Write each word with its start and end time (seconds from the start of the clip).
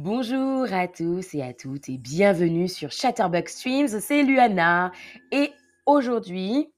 Bonjour 0.00 0.72
à 0.72 0.86
tous 0.86 1.34
et 1.34 1.42
à 1.42 1.52
toutes 1.52 1.88
et 1.88 1.98
bienvenue 1.98 2.68
sur 2.68 2.92
Chatterbox 2.92 3.56
Streams, 3.56 3.88
c'est 4.00 4.22
Luana 4.22 4.92
et 5.32 5.50
aujourd'hui 5.86 6.72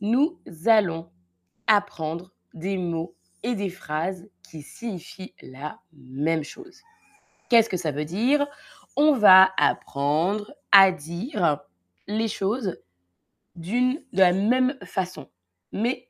nous 0.00 0.40
allons 0.64 1.08
apprendre 1.68 2.32
des 2.54 2.76
mots 2.76 3.14
et 3.44 3.54
des 3.54 3.70
phrases 3.70 4.28
qui 4.42 4.62
signifient 4.62 5.32
la 5.42 5.78
même 5.92 6.42
chose. 6.42 6.80
Qu'est-ce 7.48 7.68
que 7.68 7.76
ça 7.76 7.92
veut 7.92 8.04
dire? 8.04 8.48
On 8.96 9.12
va 9.12 9.52
apprendre 9.56 10.52
à 10.72 10.90
dire 10.90 11.60
les 12.08 12.26
choses 12.26 12.76
d'une 13.54 14.02
de 14.12 14.18
la 14.18 14.32
même 14.32 14.76
façon, 14.82 15.30
mais 15.70 16.08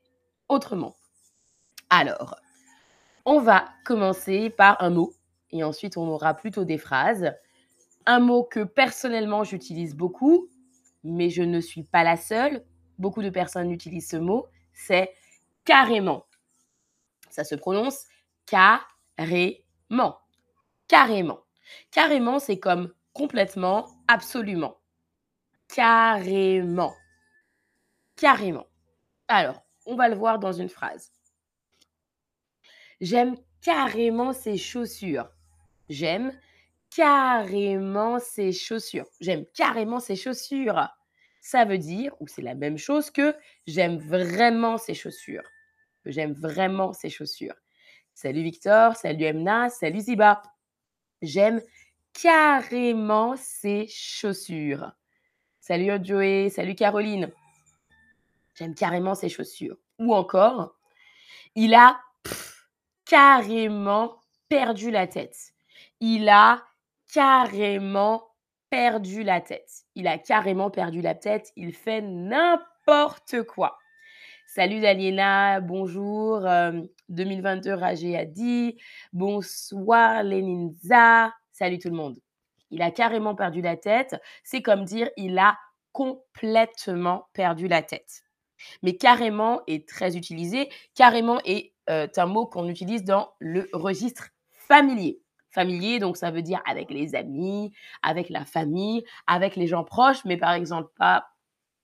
autrement. 0.48 0.96
Alors, 1.90 2.34
on 3.26 3.40
va 3.40 3.66
commencer 3.84 4.48
par 4.48 4.82
un 4.82 4.88
mot 4.88 5.12
et 5.52 5.64
ensuite 5.64 5.96
on 5.96 6.08
aura 6.08 6.34
plutôt 6.34 6.64
des 6.64 6.78
phrases. 6.78 7.32
Un 8.06 8.20
mot 8.20 8.44
que 8.44 8.60
personnellement 8.60 9.44
j'utilise 9.44 9.94
beaucoup, 9.94 10.48
mais 11.04 11.30
je 11.30 11.42
ne 11.42 11.60
suis 11.60 11.82
pas 11.82 12.04
la 12.04 12.16
seule. 12.16 12.64
Beaucoup 12.98 13.22
de 13.22 13.30
personnes 13.30 13.70
utilisent 13.70 14.08
ce 14.08 14.16
mot, 14.16 14.46
c'est 14.72 15.12
carrément. 15.64 16.26
Ça 17.30 17.44
se 17.44 17.54
prononce 17.54 18.06
carrément. 18.46 20.18
Carrément. 20.88 21.40
Carrément, 21.90 22.38
c'est 22.38 22.58
comme 22.58 22.92
complètement, 23.12 23.86
absolument. 24.08 24.78
Carrément. 25.68 26.94
Carrément. 28.14 28.66
Alors, 29.28 29.62
on 29.84 29.96
va 29.96 30.08
le 30.08 30.14
voir 30.14 30.38
dans 30.38 30.52
une 30.52 30.68
phrase. 30.68 31.12
J'aime 33.00 33.36
carrément 33.60 34.32
ces 34.32 34.56
chaussures. 34.56 35.28
J'aime 35.88 36.32
carrément 36.94 38.18
ces 38.18 38.52
chaussures. 38.52 39.06
J'aime 39.20 39.44
carrément 39.54 40.00
ces 40.00 40.16
chaussures. 40.16 40.88
Ça 41.40 41.64
veut 41.64 41.78
dire, 41.78 42.12
ou 42.20 42.26
c'est 42.26 42.42
la 42.42 42.54
même 42.54 42.78
chose 42.78 43.10
que 43.10 43.34
j'aime 43.66 43.98
vraiment 43.98 44.78
ces 44.78 44.94
chaussures. 44.94 45.44
J'aime 46.04 46.32
vraiment 46.32 46.92
ces 46.92 47.10
chaussures. 47.10 47.54
Salut 48.14 48.42
Victor, 48.42 48.96
salut 48.96 49.24
Emna, 49.24 49.68
salut 49.68 50.00
Ziba. 50.00 50.42
J'aime 51.22 51.60
carrément 52.12 53.36
ces 53.36 53.86
chaussures. 53.88 54.92
Salut 55.60 55.92
Joey, 56.02 56.48
salut 56.50 56.74
Caroline. 56.74 57.30
J'aime 58.54 58.74
carrément 58.74 59.14
ces 59.14 59.28
chaussures. 59.28 59.76
Ou 59.98 60.14
encore, 60.14 60.76
il 61.54 61.74
a 61.74 62.00
carrément 63.04 64.20
perdu 64.48 64.90
la 64.90 65.06
tête. 65.06 65.55
Il 66.00 66.28
a 66.28 66.62
carrément 67.12 68.28
perdu 68.68 69.22
la 69.22 69.40
tête. 69.40 69.84
Il 69.94 70.06
a 70.06 70.18
carrément 70.18 70.70
perdu 70.70 71.00
la 71.00 71.14
tête. 71.14 71.52
Il 71.56 71.72
fait 71.72 72.02
n'importe 72.02 73.42
quoi. 73.44 73.78
Salut 74.46 74.80
Daliena, 74.80 75.60
bonjour. 75.60 76.46
2022 77.08 77.72
Ragé 77.72 78.16
a 78.16 78.26
dit. 78.26 78.76
Bonsoir 79.14 80.22
Leninza. 80.22 81.32
Salut 81.52 81.78
tout 81.78 81.88
le 81.88 81.96
monde. 81.96 82.18
Il 82.70 82.82
a 82.82 82.90
carrément 82.90 83.34
perdu 83.34 83.62
la 83.62 83.76
tête. 83.76 84.16
C'est 84.44 84.60
comme 84.60 84.84
dire 84.84 85.08
il 85.16 85.38
a 85.38 85.56
complètement 85.92 87.28
perdu 87.32 87.68
la 87.68 87.80
tête. 87.80 88.22
Mais 88.82 88.96
carrément 88.96 89.62
est 89.66 89.88
très 89.88 90.16
utilisé. 90.18 90.68
Carrément 90.94 91.40
est 91.46 91.72
euh, 91.88 92.06
un 92.16 92.26
mot 92.26 92.46
qu'on 92.46 92.68
utilise 92.68 93.04
dans 93.04 93.32
le 93.38 93.66
registre 93.72 94.28
familier. 94.52 95.22
Donc 96.00 96.16
ça 96.16 96.30
veut 96.30 96.42
dire 96.42 96.62
avec 96.66 96.90
les 96.90 97.14
amis, 97.14 97.72
avec 98.02 98.28
la 98.28 98.44
famille, 98.44 99.04
avec 99.26 99.56
les 99.56 99.66
gens 99.66 99.84
proches, 99.84 100.24
mais 100.24 100.36
par 100.36 100.52
exemple 100.52 100.90
pas 100.98 101.26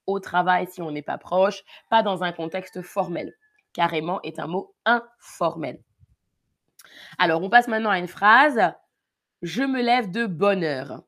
au 0.07 0.21
travail 0.21 0.67
si 0.71 0.83
on 0.83 0.91
n'est 0.91 1.03
pas 1.03 1.19
proche, 1.19 1.63
pas 1.89 2.03
dans 2.03 2.25
un 2.25 2.33
contexte 2.33 2.83
formel. 2.83 3.35
Carrément 3.73 4.21
est 4.23 4.39
un 4.39 4.47
mot 4.47 4.75
informel. 4.85 5.81
Alors, 7.19 7.43
on 7.43 7.49
passe 7.49 7.69
maintenant 7.69 7.91
à 7.91 7.99
une 7.99 8.09
phrase. 8.09 8.61
Je 9.41 9.63
me 9.63 9.81
lève 9.81 10.11
de 10.11 10.27
bonne 10.27 10.65
heure. 10.65 11.03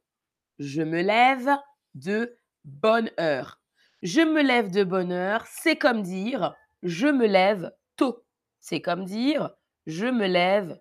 Je 0.58 0.82
me 0.82 1.02
lève 1.02 1.50
de 1.94 2.38
bonne 2.64 3.10
heure. 3.20 3.60
Je 4.04 4.20
me 4.20 4.42
lève 4.42 4.70
de 4.70 4.84
bonne 4.84 5.12
heure, 5.12 5.46
c'est 5.46 5.76
comme 5.76 6.02
dire 6.02 6.54
je 6.82 7.06
me 7.06 7.26
lève 7.26 7.72
tôt. 7.96 8.22
C'est 8.60 8.82
comme 8.82 9.06
dire 9.06 9.50
je 9.86 10.04
me 10.04 10.26
lève 10.26 10.78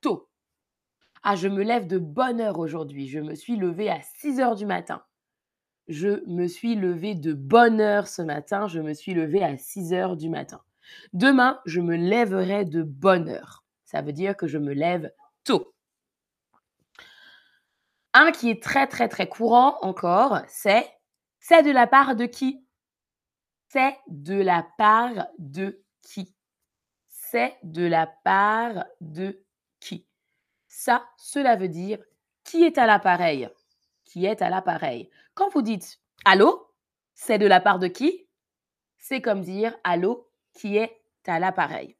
tôt. 0.00 0.29
Ah, 1.22 1.36
je 1.36 1.48
me 1.48 1.62
lève 1.62 1.86
de 1.86 1.98
bonne 1.98 2.40
heure 2.40 2.58
aujourd'hui. 2.58 3.06
Je 3.08 3.18
me 3.18 3.34
suis 3.34 3.56
levée 3.56 3.90
à 3.90 4.00
6 4.02 4.40
heures 4.40 4.56
du 4.56 4.64
matin. 4.64 5.02
Je 5.88 6.24
me 6.26 6.46
suis 6.46 6.76
levée 6.76 7.14
de 7.14 7.34
bonne 7.34 7.80
heure 7.80 8.08
ce 8.08 8.22
matin. 8.22 8.68
Je 8.68 8.80
me 8.80 8.94
suis 8.94 9.12
levée 9.12 9.42
à 9.42 9.58
6 9.58 9.92
heures 9.92 10.16
du 10.16 10.30
matin. 10.30 10.62
Demain, 11.12 11.60
je 11.66 11.80
me 11.80 11.96
lèverai 11.96 12.64
de 12.64 12.82
bonne 12.82 13.28
heure. 13.28 13.64
Ça 13.84 14.02
veut 14.02 14.12
dire 14.12 14.36
que 14.36 14.46
je 14.46 14.58
me 14.58 14.72
lève 14.72 15.12
tôt. 15.44 15.74
Un 18.14 18.32
qui 18.32 18.50
est 18.50 18.62
très 18.62 18.86
très 18.86 19.08
très 19.08 19.28
courant 19.28 19.78
encore, 19.82 20.40
c'est 20.48 20.88
c'est 21.38 21.62
de 21.62 21.70
la 21.70 21.86
part 21.86 22.16
de 22.16 22.26
qui? 22.26 22.64
C'est 23.68 23.96
de 24.08 24.34
la 24.40 24.66
part 24.78 25.28
de 25.38 25.84
qui? 26.02 26.34
C'est 27.08 27.56
de 27.62 27.86
la 27.86 28.06
part 28.24 28.84
de 29.00 29.30
qui 29.32 29.49
Ça, 30.72 31.04
cela 31.16 31.56
veut 31.56 31.68
dire 31.68 31.98
qui 32.44 32.62
est 32.62 32.78
à 32.78 32.86
l'appareil? 32.86 33.48
Qui 34.04 34.24
est 34.24 34.40
à 34.40 34.48
l'appareil 34.48 35.10
Quand 35.34 35.48
vous 35.50 35.62
dites 35.62 36.00
allô, 36.24 36.68
c'est 37.12 37.38
de 37.38 37.46
la 37.46 37.60
part 37.60 37.80
de 37.80 37.88
qui? 37.88 38.28
C'est 38.96 39.20
comme 39.20 39.42
dire 39.42 39.76
allô, 39.82 40.30
qui 40.54 40.76
est 40.76 41.02
à 41.26 41.40
l'appareil. 41.40 41.96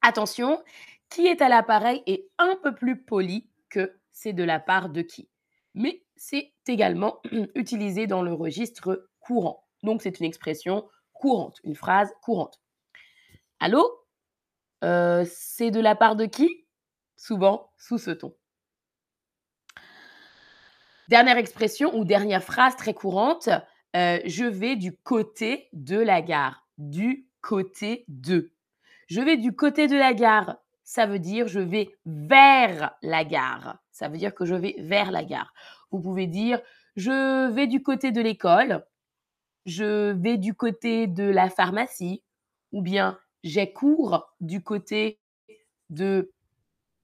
Attention, 0.00 0.64
qui 1.10 1.26
est 1.26 1.42
à 1.42 1.50
l'appareil 1.50 2.02
est 2.06 2.30
un 2.38 2.56
peu 2.62 2.74
plus 2.74 2.98
poli 3.04 3.50
que 3.68 4.00
c'est 4.10 4.32
de 4.32 4.42
la 4.42 4.58
part 4.58 4.88
de 4.88 5.02
qui. 5.02 5.28
Mais 5.74 6.02
c'est 6.16 6.54
également 6.66 7.20
utilisé 7.54 8.06
dans 8.06 8.22
le 8.22 8.32
registre 8.32 9.06
courant. 9.20 9.66
Donc, 9.82 10.00
c'est 10.00 10.18
une 10.18 10.26
expression 10.26 10.88
courante, 11.12 11.60
une 11.62 11.74
phrase 11.76 12.10
courante. 12.22 12.58
Allô? 13.60 13.86
Euh, 14.82 15.24
C'est 15.28 15.70
de 15.70 15.80
la 15.80 15.94
part 15.94 16.16
de 16.16 16.24
qui? 16.24 16.61
Souvent 17.22 17.70
sous 17.78 17.98
ce 17.98 18.10
ton. 18.10 18.34
Dernière 21.06 21.36
expression 21.36 21.96
ou 21.96 22.04
dernière 22.04 22.42
phrase 22.42 22.74
très 22.74 22.94
courante, 22.94 23.48
euh, 23.94 24.18
je 24.24 24.44
vais 24.44 24.74
du 24.74 24.96
côté 24.96 25.68
de 25.72 26.00
la 26.00 26.20
gare. 26.20 26.66
Du 26.78 27.28
côté 27.40 28.04
de. 28.08 28.50
Je 29.06 29.20
vais 29.20 29.36
du 29.36 29.54
côté 29.54 29.86
de 29.86 29.94
la 29.94 30.14
gare. 30.14 30.56
Ça 30.82 31.06
veut 31.06 31.20
dire 31.20 31.46
je 31.46 31.60
vais 31.60 31.94
vers 32.06 32.92
la 33.02 33.24
gare. 33.24 33.78
Ça 33.92 34.08
veut 34.08 34.18
dire 34.18 34.34
que 34.34 34.44
je 34.44 34.56
vais 34.56 34.74
vers 34.80 35.12
la 35.12 35.22
gare. 35.22 35.54
Vous 35.92 36.00
pouvez 36.00 36.26
dire 36.26 36.60
je 36.96 37.52
vais 37.52 37.68
du 37.68 37.84
côté 37.84 38.10
de 38.10 38.20
l'école, 38.20 38.84
je 39.64 40.10
vais 40.10 40.38
du 40.38 40.54
côté 40.54 41.06
de 41.06 41.30
la 41.30 41.48
pharmacie, 41.50 42.24
ou 42.72 42.82
bien 42.82 43.16
j'ai 43.44 43.72
cours 43.72 44.34
du 44.40 44.60
côté 44.60 45.20
de 45.88 46.32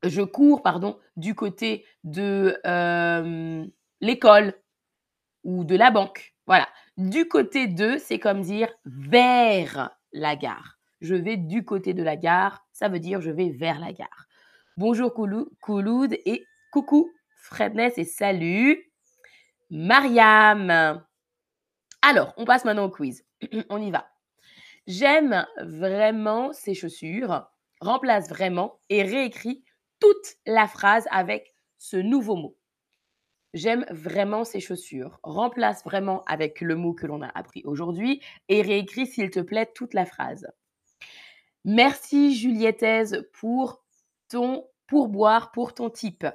je 0.02 0.22
cours 0.22 0.62
pardon 0.62 0.98
du 1.16 1.34
côté 1.34 1.84
de 2.04 2.58
l'école 4.00 4.54
ou 5.44 5.64
de 5.64 5.76
la 5.76 5.90
banque. 5.90 6.34
Voilà. 6.46 6.68
Du 6.96 7.28
côté 7.28 7.66
de, 7.66 7.96
c'est 7.98 8.18
comme 8.18 8.40
dire 8.40 8.68
vers 8.84 9.90
la 10.12 10.36
gare. 10.36 10.78
Je 11.00 11.14
vais 11.14 11.36
du 11.36 11.64
côté 11.64 11.94
de 11.94 12.02
la 12.02 12.16
gare, 12.16 12.66
ça 12.72 12.88
veut 12.88 12.98
dire 12.98 13.20
je 13.20 13.30
vais 13.30 13.50
vers 13.50 13.78
la 13.78 13.92
gare. 13.92 14.26
Bonjour 14.76 15.12
Kouloud 15.12 16.16
et 16.24 16.44
coucou 16.72 17.10
Fredness 17.36 17.98
et 17.98 18.04
salut 18.04 18.90
Mariam. 19.70 21.04
Alors, 22.02 22.32
on 22.36 22.44
passe 22.44 22.64
maintenant 22.64 22.84
au 22.84 22.90
quiz. 22.90 23.24
on 23.70 23.80
y 23.80 23.90
va. 23.90 24.08
J'aime 24.86 25.46
vraiment 25.62 26.52
ces 26.52 26.74
chaussures. 26.74 27.46
Remplace 27.80 28.28
vraiment 28.28 28.80
et 28.88 29.02
réécrit 29.02 29.64
toute 30.00 30.36
la 30.46 30.66
phrase 30.66 31.06
avec 31.10 31.54
ce 31.78 31.96
nouveau 31.96 32.36
mot. 32.36 32.56
J'aime 33.54 33.86
vraiment 33.90 34.44
ces 34.44 34.60
chaussures. 34.60 35.18
Remplace 35.22 35.82
vraiment 35.84 36.22
avec 36.24 36.60
le 36.60 36.76
mot 36.76 36.92
que 36.92 37.06
l'on 37.06 37.22
a 37.22 37.28
appris 37.28 37.62
aujourd'hui 37.64 38.20
et 38.48 38.62
réécris, 38.62 39.06
s'il 39.06 39.30
te 39.30 39.40
plaît, 39.40 39.70
toute 39.74 39.94
la 39.94 40.04
phrase. 40.04 40.46
Merci 41.64 42.34
Juliette 42.34 43.16
pour 43.32 43.82
ton 44.28 44.66
pourboire, 44.86 45.50
pour 45.52 45.74
ton 45.74 45.90
type. 45.90 46.26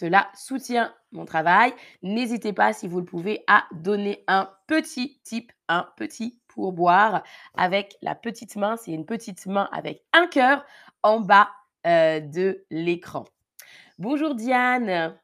Cela 0.00 0.30
soutient 0.34 0.94
mon 1.12 1.26
travail. 1.26 1.74
N'hésitez 2.02 2.54
pas, 2.54 2.72
si 2.72 2.88
vous 2.88 3.00
le 3.00 3.04
pouvez, 3.04 3.44
à 3.46 3.66
donner 3.70 4.24
un 4.28 4.50
petit 4.66 5.20
type, 5.24 5.52
un 5.68 5.86
petit 5.98 6.40
pourboire 6.48 7.22
avec 7.54 7.98
la 8.00 8.14
petite 8.14 8.56
main. 8.56 8.78
C'est 8.78 8.92
une 8.92 9.04
petite 9.04 9.44
main 9.44 9.68
avec 9.72 10.02
un 10.14 10.26
cœur 10.26 10.64
en 11.02 11.20
bas 11.20 11.50
euh, 11.86 12.20
de 12.20 12.64
l'écran. 12.70 13.26
Bonjour 13.98 14.34
Diane. 14.34 15.18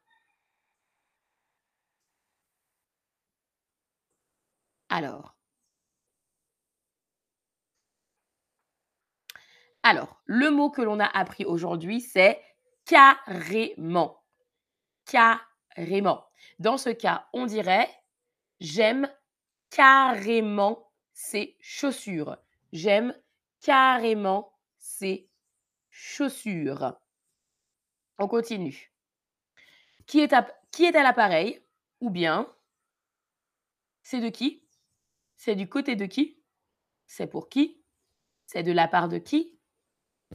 Alors. 4.91 5.35
Alors, 9.83 10.21
le 10.27 10.51
mot 10.51 10.69
que 10.69 10.83
l'on 10.83 11.01
a 11.01 11.07
appris 11.07 11.47
aujourd'hui, 11.47 12.03
c'est 12.03 12.39
carrément. 12.85 14.26
Carrément. 15.07 16.29
Dans 16.59 16.77
ce 16.77 16.91
cas, 16.91 17.29
on 17.33 17.47
dirait 17.47 17.89
j'aime 18.61 19.11
carrément 19.71 20.93
ces 21.13 21.57
chaussures. 21.61 22.37
J'aime 22.73 23.15
carrément 23.61 24.53
ces 24.79 25.31
chaussures. 25.91 26.95
On 28.19 28.29
continue. 28.29 28.93
Qui 30.07 30.21
est 30.21 30.33
à, 30.33 30.47
qui 30.71 30.85
est 30.85 30.97
à 30.97 31.03
l'appareil? 31.03 31.63
Ou 32.01 32.11
bien, 32.11 32.53
c'est 34.03 34.21
de 34.21 34.29
qui? 34.29 34.67
C'est 35.37 35.57
du 35.57 35.69
côté 35.69 35.97
de 35.97 36.07
qui? 36.07 36.43
C'est 37.07 37.27
pour 37.27 37.49
qui? 37.49 37.83
C'est 38.47 38.63
de 38.63 38.73
la 38.73 38.89
part 38.89 39.09
de 39.09 39.19
qui? 39.19 39.59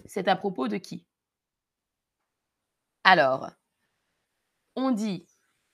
C'est 0.06 0.28
à 0.28 0.36
propos 0.36 0.68
de 0.68 0.78
qui? 0.78 1.06
Alors, 3.04 3.52
on 4.76 4.92
dit 4.92 5.26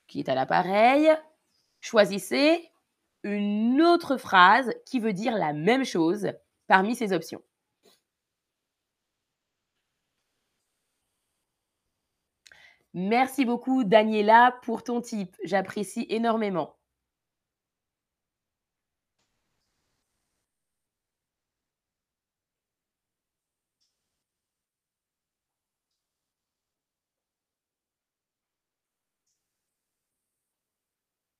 qui 0.08 0.20
est 0.20 0.28
à 0.28 0.34
l'appareil. 0.34 1.10
Choisissez 1.80 2.70
une 3.22 3.82
autre 3.82 4.16
phrase 4.16 4.72
qui 4.86 5.00
veut 5.00 5.12
dire 5.12 5.36
la 5.36 5.52
même 5.52 5.84
chose 5.84 6.32
parmi 6.66 6.96
ces 6.96 7.12
options. 7.12 7.42
Merci 12.94 13.44
beaucoup, 13.44 13.84
Daniela, 13.84 14.58
pour 14.62 14.82
ton 14.82 15.00
tip. 15.00 15.36
J'apprécie 15.44 16.06
énormément. 16.08 16.77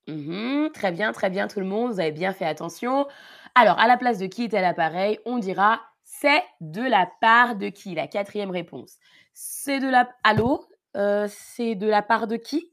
Mmh 0.08 0.70
très 0.72 0.90
bien, 0.90 1.12
très 1.12 1.28
bien 1.30 1.48
tout 1.48 1.60
le 1.60 1.66
monde, 1.66 1.92
vous 1.92 2.00
avez 2.00 2.12
bien 2.12 2.32
fait 2.32 2.46
attention. 2.46 3.06
Alors, 3.54 3.78
à 3.78 3.86
la 3.86 3.96
place 3.98 4.18
de 4.18 4.26
qui 4.26 4.44
est 4.44 4.54
à 4.54 4.62
l'appareil, 4.62 5.18
on 5.26 5.38
dira 5.38 5.80
c'est 6.04 6.42
de 6.62 6.82
la 6.82 7.06
part 7.20 7.56
de 7.56 7.68
qui? 7.68 7.94
La 7.94 8.06
quatrième 8.08 8.50
réponse. 8.50 8.96
C'est 9.34 9.78
de 9.80 9.88
la... 9.88 10.08
Allô? 10.24 10.64
Euh, 10.96 11.28
C'est 11.30 11.74
de 11.74 11.86
la 11.86 12.00
part 12.02 12.26
de 12.26 12.36
qui? 12.36 12.72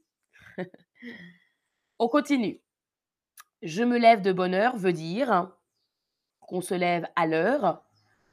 On 1.98 2.08
continue. 2.08 2.62
Je 3.62 3.82
me 3.82 3.98
lève 3.98 4.22
de 4.22 4.32
bonne 4.32 4.54
heure 4.54 4.76
veut 4.78 4.94
dire 4.94 5.50
qu'on 6.40 6.62
se 6.62 6.74
lève 6.74 7.06
à 7.16 7.26
l'heure, 7.26 7.84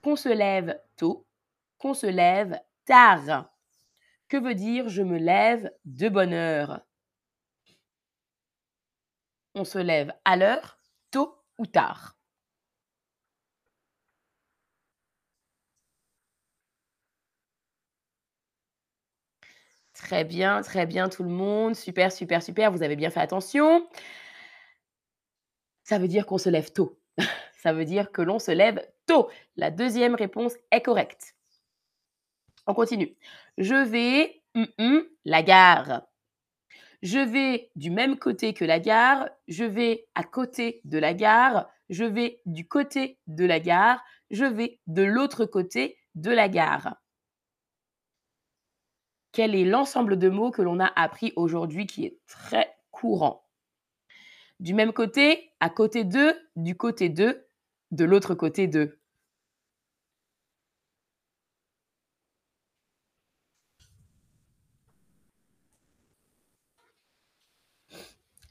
qu'on 0.04 0.16
se 0.16 0.30
lève 0.30 0.80
tôt, 0.98 1.28
qu'on 1.78 1.94
se 1.94 2.08
lève 2.08 2.60
tard. 2.86 3.50
Que 4.30 4.38
veut 4.38 4.56
dire 4.56 4.88
je 4.90 5.02
me 5.04 5.18
lève 5.18 5.72
de 5.86 6.10
bonne 6.10 6.34
heure? 6.34 6.82
On 9.56 9.64
se 9.66 9.80
lève 9.80 10.14
à 10.26 10.36
l'heure, 10.38 10.78
tôt 11.10 11.36
ou 11.58 11.66
tard. 11.66 12.16
Très 19.94 20.24
bien, 20.24 20.62
très 20.62 20.86
bien 20.86 21.08
tout 21.10 21.24
le 21.24 21.30
monde. 21.30 21.76
Super, 21.76 22.12
super, 22.12 22.42
super. 22.44 22.72
Vous 22.72 22.84
avez 22.84 22.96
bien 22.96 23.10
fait 23.10 23.20
attention. 23.20 23.88
Ça 25.84 25.98
veut 26.00 26.08
dire 26.10 26.26
qu'on 26.26 26.38
se 26.38 26.50
lève 26.50 26.72
tôt. 26.74 27.00
Ça 27.62 27.72
veut 27.74 27.86
dire 27.86 28.12
que 28.12 28.22
l'on 28.22 28.40
se 28.40 28.52
lève 28.52 28.86
tôt. 29.06 29.30
La 29.56 29.72
deuxième 29.72 30.16
réponse 30.16 30.54
est 30.72 30.82
correcte. 30.82 31.36
On 32.68 32.74
continue. 32.74 33.16
Je 33.58 33.76
vais 33.76 34.42
hum, 34.56 34.68
hum, 34.80 35.04
la 35.26 35.44
gare. 35.44 36.02
Je 37.04 37.20
vais 37.20 37.70
du 37.76 37.92
même 37.92 38.18
côté 38.18 38.54
que 38.54 38.64
la 38.64 38.80
gare. 38.80 39.30
Je 39.50 39.66
vais 39.66 40.08
à 40.16 40.24
côté 40.24 40.80
de 40.86 40.98
la 40.98 41.14
gare. 41.14 41.70
Je 41.90 42.06
vais 42.06 42.42
du 42.46 42.66
côté 42.66 43.20
de 43.28 43.46
la 43.46 43.60
gare. 43.60 44.02
Je 44.32 44.46
vais 44.46 44.80
de 44.88 45.04
l'autre 45.04 45.46
côté 45.46 45.98
de 46.16 46.32
la 46.32 46.48
gare. 46.48 46.96
Quel 49.34 49.54
est 49.54 49.66
l'ensemble 49.66 50.18
de 50.18 50.30
mots 50.30 50.52
que 50.52 50.62
l'on 50.62 50.80
a 50.80 50.94
appris 50.96 51.34
aujourd'hui 51.36 51.88
qui 51.88 52.06
est 52.06 52.20
très 52.26 52.74
courant? 52.90 53.50
Du 54.62 54.74
même 54.74 54.94
côté, 54.94 55.52
à 55.60 55.70
côté 55.70 56.06
de, 56.06 56.34
du 56.56 56.78
côté 56.78 57.10
de, 57.10 57.46
de 57.92 58.06
l'autre 58.06 58.34
côté 58.34 58.68
de. 58.68 58.98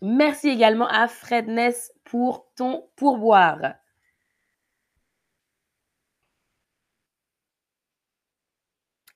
Merci 0.03 0.49
également 0.49 0.89
à 0.89 1.07
Fredness 1.07 1.93
pour 2.05 2.53
ton 2.57 2.89
pourboire. 2.97 3.75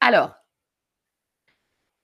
Alors, 0.00 0.36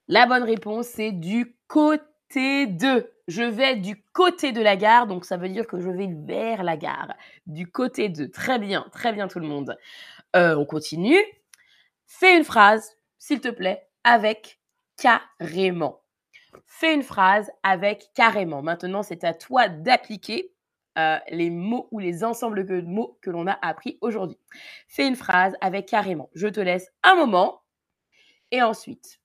la 0.09 0.27
bonne 0.27 0.43
réponse, 0.43 0.87
c'est 0.89 1.13
du 1.13 1.57
côté 1.69 2.67
de. 2.67 3.09
Je 3.29 3.45
vais 3.45 3.77
du 3.77 4.03
côté 4.13 4.51
de 4.51 4.61
la 4.61 4.77
gare, 4.77 5.07
donc 5.07 5.25
ça 5.25 5.37
veut 5.37 5.49
dire 5.49 5.67
que 5.67 5.79
je 5.79 5.89
vais 5.89 6.09
vers 6.27 6.65
la 6.65 6.77
gare. 6.77 7.15
Du 7.47 7.71
côté 7.71 8.09
de. 8.09 8.27
Très 8.27 8.59
bien, 8.59 8.85
très 8.93 9.13
bien 9.13 9.29
tout 9.29 9.39
le 9.39 9.47
monde. 9.47 9.77
Euh, 10.35 10.57
on 10.57 10.67
continue. 10.67 11.23
Fais 12.07 12.37
une 12.37 12.45
phrase, 12.45 12.99
s'il 13.19 13.41
te 13.41 13.49
plaît, 13.49 13.89
avec 14.03 14.61
carrément. 14.97 16.02
Fais 16.67 16.95
une 16.95 17.03
phrase 17.03 17.51
avec 17.63 18.11
carrément. 18.15 18.63
Maintenant, 18.63 19.03
c'est 19.03 19.25
à 19.25 19.35
toi 19.35 19.69
d'appliquer 19.69 20.53
euh, 20.99 21.19
les 21.31 21.51
mots 21.51 21.89
ou 21.91 21.99
les 21.99 22.25
ensembles 22.25 22.67
de 22.67 22.81
mots 22.81 23.19
que 23.23 23.31
l'on 23.31 23.47
a 23.47 23.59
appris 23.63 23.99
aujourd'hui. 24.01 24.39
Fais 24.89 25.07
une 25.07 25.17
phrase 25.17 25.55
avec 25.61 25.87
carrément. 25.87 26.29
Je 26.35 26.49
te 26.49 26.61
laisse 26.61 26.93
un 27.03 27.15
moment 27.15 27.63
et 28.51 28.63
ensuite, 28.63 29.21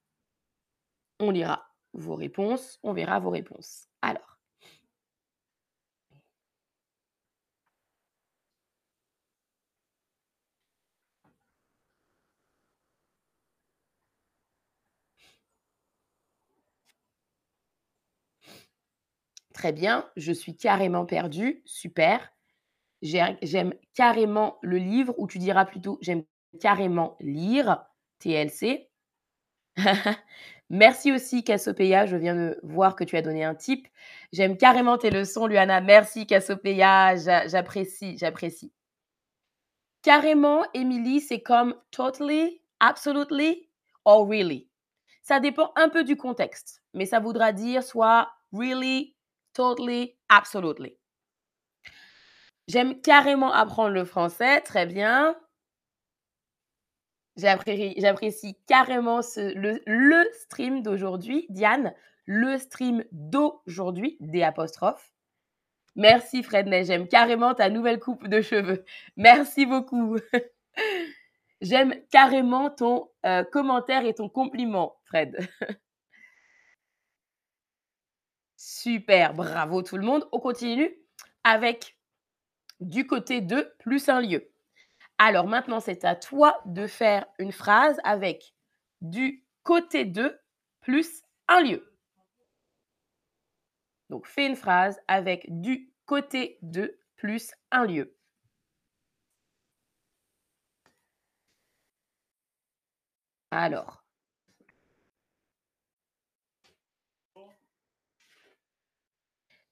on 1.19 1.31
lira 1.31 1.67
vos 1.93 2.15
réponses, 2.15 2.79
on 2.83 2.93
verra 2.93 3.19
vos 3.19 3.29
réponses. 3.31 3.87
Alors. 4.01 4.37
Très 19.57 19.73
bien, 19.73 20.07
je 20.15 20.31
suis 20.31 20.55
carrément 20.55 21.07
perdue, 21.07 21.63
super. 21.65 22.31
J'aime 23.01 23.73
carrément 23.95 24.59
le 24.61 24.77
livre, 24.77 25.15
ou 25.17 25.25
tu 25.25 25.39
diras 25.39 25.65
plutôt 25.65 25.97
j'aime 25.99 26.21
carrément 26.61 27.17
lire, 27.19 27.83
TLC. 28.19 28.91
Merci 30.69 31.11
aussi, 31.11 31.43
Cassopeia. 31.43 32.05
Je 32.05 32.17
viens 32.17 32.35
de 32.35 32.59
voir 32.61 32.95
que 32.95 33.03
tu 33.03 33.17
as 33.17 33.23
donné 33.23 33.43
un 33.43 33.55
tip. 33.55 33.87
J'aime 34.31 34.57
carrément 34.57 34.99
tes 34.99 35.09
leçons, 35.09 35.47
Luana. 35.47 35.81
Merci, 35.81 36.27
Cassopeia. 36.27 37.15
J'apprécie, 37.15 38.15
j'apprécie. 38.15 38.71
Carrément, 40.03 40.65
Emily, 40.75 41.19
c'est 41.19 41.41
comme 41.41 41.73
totally, 41.89 42.61
absolutely 42.79 43.67
or 44.05 44.29
really? 44.29 44.69
Ça 45.23 45.39
dépend 45.39 45.71
un 45.75 45.89
peu 45.89 46.03
du 46.03 46.15
contexte, 46.15 46.83
mais 46.93 47.07
ça 47.07 47.19
voudra 47.19 47.53
dire 47.53 47.81
soit 47.81 48.29
really, 48.53 49.16
totally, 49.57 50.15
absolutely. 50.29 50.95
J'aime 52.67 53.01
carrément 53.01 53.51
apprendre 53.51 53.89
le 53.89 54.05
français, 54.05 54.61
très 54.61 54.85
bien. 54.85 55.35
J'apprécie 57.37 58.55
carrément 58.67 59.21
le, 59.35 60.23
stream 60.41 60.83
d'aujourd'hui, 60.83 61.47
Diane, 61.49 61.93
le 62.25 62.59
stream 62.59 63.03
d'aujourd'hui, 63.11 64.17
des 64.19 64.43
apostrophes. 64.43 65.11
Merci 65.95 66.43
Fred 66.43 66.67
j'aime 66.85 67.07
carrément 67.07 67.55
ta 67.55 67.71
nouvelle 67.71 67.99
coupe 67.99 68.27
de 68.27 68.41
cheveux. 68.41 68.85
Merci 69.15 69.65
beaucoup. 69.65 70.17
j'aime 71.61 71.95
carrément 72.11 72.69
ton 72.69 73.09
euh, 73.25 73.43
commentaire 73.43 74.05
et 74.05 74.13
ton 74.13 74.29
compliment, 74.29 74.97
Fred. 75.05 75.35
Super, 78.87 79.33
bravo 79.33 79.81
tout 79.81 79.97
le 79.97 80.05
monde. 80.05 80.29
On 80.31 80.39
continue 80.39 80.89
avec 81.43 81.97
du 82.79 83.05
côté 83.05 83.41
de 83.41 83.75
plus 83.79 84.07
un 84.07 84.21
lieu. 84.21 84.49
Alors 85.17 85.45
maintenant, 85.45 85.81
c'est 85.81 86.05
à 86.05 86.15
toi 86.15 86.61
de 86.63 86.87
faire 86.87 87.25
une 87.37 87.51
phrase 87.51 87.97
avec 88.05 88.55
du 89.01 89.43
côté 89.63 90.05
de 90.05 90.39
plus 90.79 91.21
un 91.49 91.59
lieu. 91.63 91.93
Donc, 94.09 94.25
fais 94.25 94.47
une 94.47 94.55
phrase 94.55 94.97
avec 95.09 95.45
du 95.49 95.91
côté 96.05 96.57
de 96.61 96.97
plus 97.17 97.51
un 97.71 97.83
lieu. 97.83 98.15
Alors. 103.51 104.06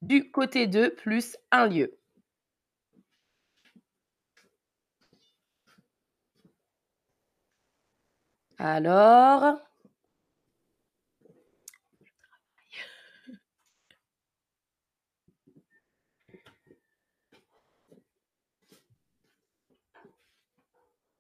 Du 0.06 0.30
côté 0.32 0.68
de 0.68 0.88
plus 0.88 1.36
un 1.52 1.66
lieu. 1.68 1.98
Alors. 8.60 9.60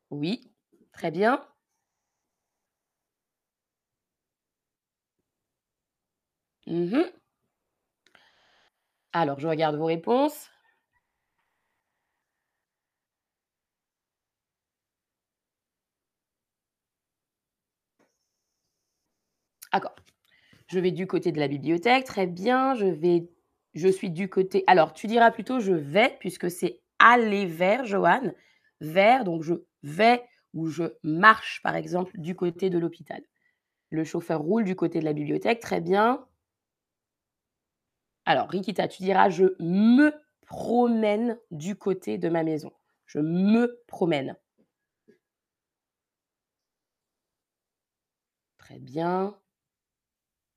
Oui, 0.09 0.51
très 0.93 1.11
bien. 1.11 1.45
Mmh 6.67 7.24
Alors, 9.17 9.39
je 9.39 9.47
regarde 9.47 9.77
vos 9.77 9.85
réponses. 9.85 10.49
D'accord. 19.73 19.95
Je 20.67 20.79
vais 20.79 20.91
du 20.91 21.07
côté 21.07 21.31
de 21.31 21.39
la 21.39 21.47
bibliothèque, 21.47 22.05
très 22.05 22.27
bien. 22.27 22.75
Je 22.75 22.85
vais 22.87 23.29
je 23.75 23.87
suis 23.89 24.09
du 24.11 24.29
côté 24.29 24.63
alors 24.67 24.93
tu 24.93 25.07
diras 25.07 25.31
plutôt: 25.31 25.59
«Je 25.59 25.73
vais» 25.73 26.17
puisque 26.19 26.51
c'est 26.51 26.81
aller 26.99 27.45
vers, 27.45 27.85
Joanne. 27.85 28.33
Vers, 28.81 29.23
donc 29.25 29.43
je 29.43 29.55
vais 29.83 30.23
ou 30.53 30.67
je 30.69 30.83
marche, 31.03 31.61
par 31.63 31.75
exemple, 31.75 32.11
du 32.19 32.35
côté 32.35 32.69
de 32.69 32.79
l'hôpital. 32.79 33.21
Le 33.91 34.03
chauffeur 34.05 34.41
roule 34.41 34.65
du 34.65 34.75
côté 34.75 34.99
de 34.99 35.05
la 35.05 35.13
bibliothèque, 35.13 35.61
très 35.61 35.81
bien. 35.81 36.25
Alors, 38.27 38.49
Rikita, 38.49 38.87
tu 38.87 39.03
diras: 39.03 39.29
«Je 39.29 39.45
me 39.59 40.11
promène 40.47 41.37
du 41.51 41.75
côté 41.75 42.17
de 42.17 42.29
ma 42.29 42.43
maison». 42.43 42.71
Je 43.05 43.19
me 43.19 43.79
promène. 43.87 44.35
Très 48.59 48.79
bien. 48.79 49.35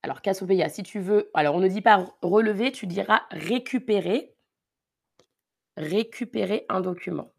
Alors, 0.04 0.22
Cassiopeia, 0.22 0.68
si 0.68 0.82
tu 0.84 1.00
veux 1.00 1.28
alors 1.34 1.54
on 1.56 1.60
ne 1.60 1.66
dit 1.68 1.80
pas 1.82 2.06
relever, 2.22 2.70
tu 2.72 2.86
diras 2.86 3.22
récupérer. 3.32 4.34
Récupérer 5.76 6.64
un 6.70 6.80
document. 6.80 7.30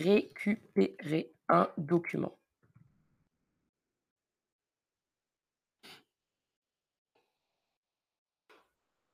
Récupérer 0.00 1.34
un 1.48 1.68
document. 1.78 2.36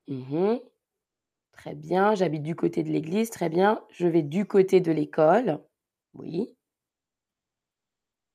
Mmh 0.08 0.56
Très 1.52 1.74
bien, 1.74 2.14
j'habite 2.14 2.44
du 2.44 2.54
côté 2.54 2.82
de 2.82 2.88
l'église, 2.90 3.30
très 3.30 3.48
bien. 3.48 3.84
Je 3.90 4.06
vais 4.06 4.22
du 4.22 4.46
côté 4.46 4.80
de 4.80 4.92
l'école. 4.92 5.60
Oui. 6.14 6.54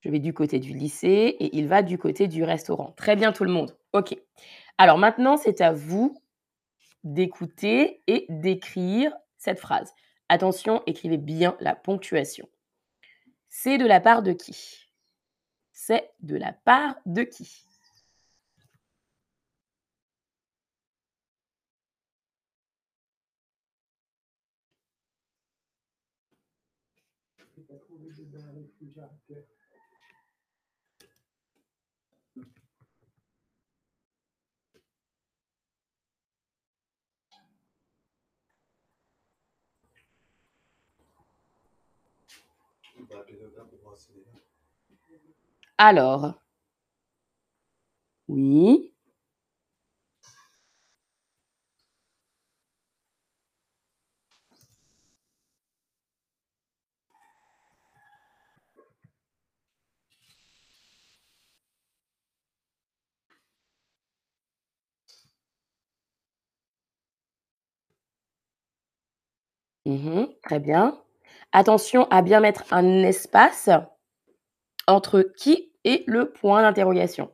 Je 0.01 0.09
vais 0.09 0.19
du 0.19 0.33
côté 0.33 0.59
du 0.59 0.73
lycée 0.73 1.35
et 1.39 1.57
il 1.57 1.67
va 1.67 1.81
du 1.81 1.97
côté 1.97 2.27
du 2.27 2.43
restaurant. 2.43 2.91
Très 2.97 3.15
bien 3.15 3.31
tout 3.31 3.45
le 3.45 3.51
monde. 3.51 3.77
OK. 3.93 4.15
Alors 4.77 4.97
maintenant, 4.97 5.37
c'est 5.37 5.61
à 5.61 5.71
vous 5.71 6.21
d'écouter 7.05 8.03
et 8.07 8.25
d'écrire 8.29 9.13
cette 9.37 9.59
phrase. 9.59 9.93
Attention, 10.29 10.83
écrivez 10.85 11.17
bien 11.17 11.55
la 11.59 11.75
ponctuation. 11.75 12.47
C'est 13.49 13.77
de 13.77 13.85
la 13.85 14.01
part 14.01 14.21
de 14.21 14.33
qui? 14.33 14.89
C'est 15.71 16.11
de 16.19 16.35
la 16.35 16.53
part 16.53 16.95
de 17.05 17.23
qui? 17.23 17.63
Alors? 45.77 46.33
Oui? 48.27 48.92
Mmh 69.85 70.25
très 70.43 70.59
bien. 70.59 70.97
Attention 71.53 72.05
à 72.09 72.21
bien 72.21 72.41
mettre 72.41 72.63
un 72.71 73.03
espace 73.03 73.69
entre 74.87 75.23
qui 75.35 75.73
et 75.83 76.05
le 76.07 76.31
point 76.31 76.61
d'interrogation. 76.61 77.29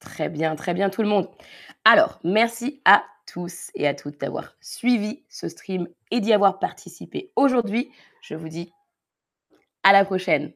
Très 0.00 0.28
bien, 0.28 0.54
très 0.56 0.74
bien 0.74 0.90
tout 0.90 1.02
le 1.02 1.08
monde. 1.08 1.28
Alors, 1.84 2.20
merci 2.24 2.80
à 2.84 3.04
tous 3.26 3.70
et 3.74 3.86
à 3.86 3.94
toutes 3.94 4.20
d'avoir 4.20 4.56
suivi 4.60 5.24
ce 5.28 5.48
stream 5.48 5.88
et 6.10 6.20
d'y 6.20 6.32
avoir 6.32 6.58
participé 6.58 7.32
aujourd'hui. 7.36 7.90
Je 8.22 8.34
vous 8.34 8.48
dis 8.48 8.72
à 9.88 9.92
la 9.92 10.04
prochaine. 10.04 10.52